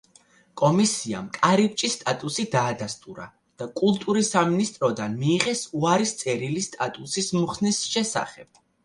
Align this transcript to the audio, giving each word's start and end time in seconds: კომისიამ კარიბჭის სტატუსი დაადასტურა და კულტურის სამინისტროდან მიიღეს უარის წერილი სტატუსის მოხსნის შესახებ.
კომისიამ 0.59 1.25
კარიბჭის 1.37 1.97
სტატუსი 1.97 2.45
დაადასტურა 2.55 3.25
და 3.63 3.67
კულტურის 3.81 4.31
სამინისტროდან 4.37 5.19
მიიღეს 5.21 5.63
უარის 5.83 6.15
წერილი 6.23 6.65
სტატუსის 6.69 7.31
მოხსნის 7.41 7.83
შესახებ. 7.93 8.51